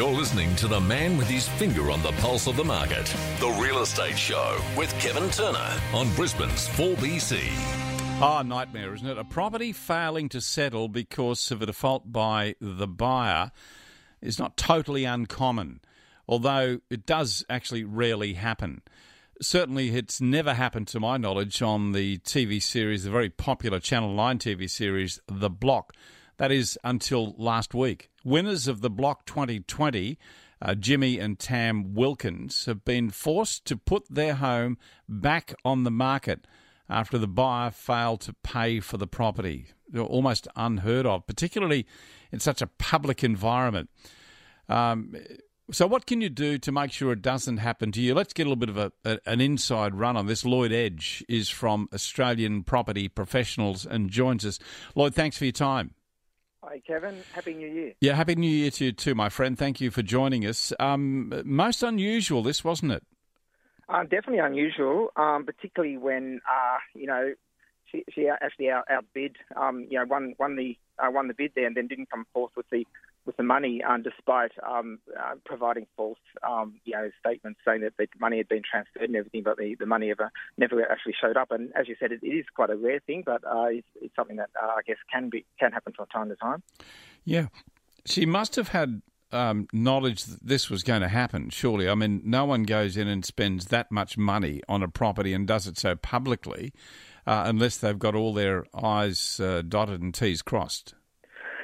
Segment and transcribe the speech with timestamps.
[0.00, 3.04] You're listening to the man with his finger on the pulse of the market.
[3.38, 7.38] The Real Estate Show with Kevin Turner on Brisbane's 4BC.
[8.22, 9.18] Ah, nightmare, isn't it?
[9.18, 13.52] A property failing to settle because of a default by the buyer
[14.22, 15.80] is not totally uncommon,
[16.26, 18.80] although it does actually rarely happen.
[19.42, 24.14] Certainly, it's never happened to my knowledge on the TV series, the very popular Channel
[24.14, 25.94] 9 TV series, The Block.
[26.38, 28.09] That is until last week.
[28.24, 30.18] Winners of The Block 2020,
[30.60, 34.76] uh, Jimmy and Tam Wilkins, have been forced to put their home
[35.08, 36.46] back on the market
[36.88, 39.68] after the buyer failed to pay for the property.
[39.96, 41.86] Almost unheard of, particularly
[42.30, 43.88] in such a public environment.
[44.68, 45.14] Um,
[45.72, 48.14] so, what can you do to make sure it doesn't happen to you?
[48.14, 50.44] Let's get a little bit of a, a, an inside run on this.
[50.44, 54.58] Lloyd Edge is from Australian Property Professionals and joins us.
[54.94, 55.94] Lloyd, thanks for your time.
[56.70, 57.16] Hi, Kevin.
[57.32, 57.94] Happy New Year.
[58.00, 59.58] Yeah, Happy New Year to you too, my friend.
[59.58, 60.72] Thank you for joining us.
[60.78, 63.02] Um, most unusual, this wasn't it?
[63.88, 67.34] Um, definitely unusual, um, particularly when uh, you know
[67.90, 71.52] she, she actually out, outbid, um, you know, won won the uh, won the bid
[71.54, 72.86] there, and then didn't come forth with the
[73.26, 77.92] with the money, um, despite um, uh, providing false, um, you know, statements saying that
[77.96, 81.36] the money had been transferred and everything, but the, the money ever never actually showed
[81.36, 81.50] up.
[81.50, 84.16] And as you said, it, it is quite a rare thing, but uh, it's, it's,
[84.16, 86.62] something that uh, I guess can be can happen from time to time.
[87.24, 87.46] Yeah,
[88.04, 91.88] she must have had um, knowledge that this was going to happen, surely.
[91.88, 95.46] I mean, no one goes in and spends that much money on a property and
[95.46, 96.72] does it so publicly
[97.26, 100.94] uh, unless they've got all their I's uh, dotted and T's crossed.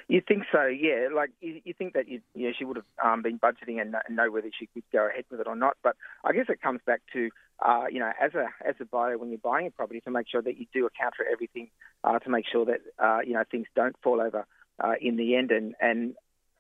[0.09, 1.09] You think so, yeah.
[1.13, 3.97] Like you, you think that you, you know, she would have um, been budgeting and,
[4.07, 5.77] and know whether she could go ahead with it or not.
[5.83, 9.17] But I guess it comes back to uh, you know, as a as a buyer
[9.17, 11.69] when you're buying a property, to make sure that you do account for everything,
[12.05, 14.47] uh, to make sure that uh, you know things don't fall over
[14.83, 15.51] uh, in the end.
[15.51, 16.15] And and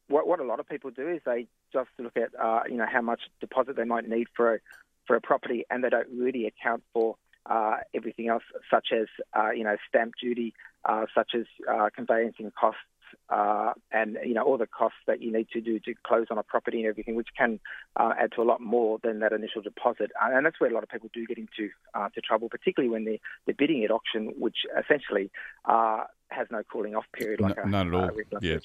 [0.09, 2.87] what what a lot of people do is they just look at uh, you know
[2.91, 4.59] how much deposit they might need for a,
[5.07, 7.17] for a property, and they don't really account for
[7.49, 12.53] uh, everything else, such as uh, you know stamp duty, uh, such as uh, conveyancing
[12.59, 12.81] costs,
[13.29, 16.39] uh, and you know all the costs that you need to do to close on
[16.39, 17.61] a property and everything, which can
[17.97, 20.11] uh, add to a lot more than that initial deposit.
[20.21, 23.05] And that's where a lot of people do get into uh, to trouble, particularly when
[23.05, 25.31] they're, they're bidding at auction, which essentially
[25.65, 28.11] uh, has no cooling off period like no, a, none at all.
[28.41, 28.59] yeah.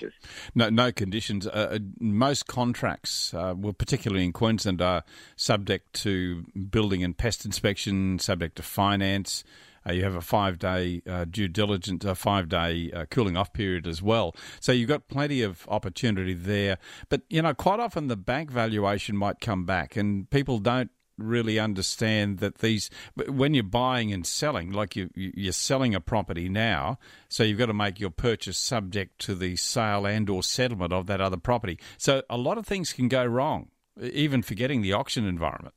[0.56, 1.48] No, no conditions.
[1.48, 5.04] Uh, uh, most contracts, uh, well, particularly in Queensland, are
[5.36, 9.44] subject to building and pest inspection, subject to finance.
[9.88, 13.52] Uh, you have a five day uh, due diligence, a five day uh, cooling off
[13.54, 14.36] period as well.
[14.60, 16.78] So you've got plenty of opportunity there.
[17.10, 21.60] But, you know, quite often the bank valuation might come back and people don't really
[21.60, 22.90] understand that these
[23.28, 26.98] when you're buying and selling like you you're selling a property now
[27.30, 31.08] so you've got to make your purchase subject to the sale and or settlement of
[31.08, 31.80] that other property.
[31.98, 33.70] So a lot of things can go wrong
[34.02, 35.76] even forgetting the auction environment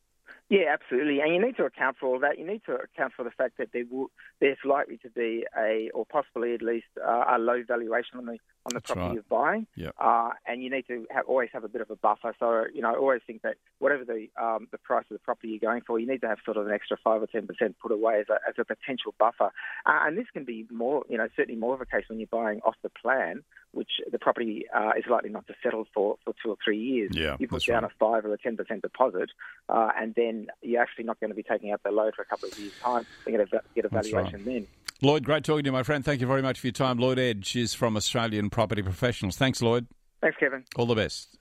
[0.54, 2.38] yeah, absolutely, and you need to account for all that.
[2.38, 4.10] You need to account for the fact that there will,
[4.41, 8.38] there's likely to be a, or possibly at least, uh, a low valuation on the
[8.66, 9.14] on the That's property right.
[9.14, 9.66] you're buying.
[9.76, 9.94] Yep.
[9.98, 12.34] Uh, and you need to have, always have a bit of a buffer.
[12.38, 15.48] So you know, I always think that whatever the um, the price of the property
[15.48, 17.76] you're going for, you need to have sort of an extra five or ten percent
[17.82, 19.50] put away as a, as a potential buffer.
[19.87, 22.28] Uh, and this can be more, you know, certainly more of a case when you're
[22.31, 26.51] buying off the plan, which property uh, is likely not to settle for, for two
[26.51, 27.12] or three years.
[27.15, 27.93] Yeah, you put down right.
[27.93, 29.31] a five or a ten percent deposit,
[29.69, 32.25] uh, and then you're actually not going to be taking out the loan for a
[32.25, 33.07] couple of years' time.
[33.27, 34.45] You get a, get a valuation right.
[34.45, 34.67] then.
[35.03, 36.05] Lloyd, great talking to you, my friend.
[36.05, 36.99] Thank you very much for your time.
[36.99, 39.37] Lloyd Edge is from Australian Property Professionals.
[39.37, 39.87] Thanks, Lloyd.
[40.23, 40.65] Thanks, Kevin.
[40.77, 41.37] All the best.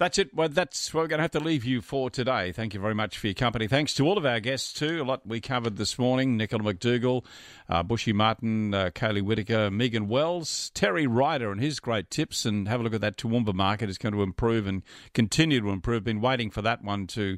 [0.00, 0.34] That's it.
[0.34, 2.52] Well, that's what we're going to have to leave you for today.
[2.52, 3.68] Thank you very much for your company.
[3.68, 5.02] Thanks to all of our guests, too.
[5.02, 7.22] A lot we covered this morning Nicola McDougall,
[7.68, 12.46] uh, Bushy Martin, uh, Kaylee Whitaker, Megan Wells, Terry Ryder, and his great tips.
[12.46, 13.90] And have a look at that Toowoomba market.
[13.90, 16.02] It's going to improve and continue to improve.
[16.02, 17.36] Been waiting for that one to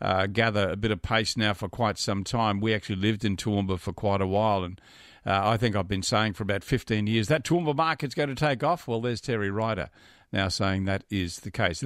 [0.00, 2.60] uh, gather a bit of pace now for quite some time.
[2.60, 4.62] We actually lived in Toowoomba for quite a while.
[4.62, 4.80] And
[5.26, 8.36] uh, I think I've been saying for about 15 years that Toowoomba market's going to
[8.36, 8.86] take off.
[8.86, 9.90] Well, there's Terry Ryder
[10.34, 11.82] now saying that is the case.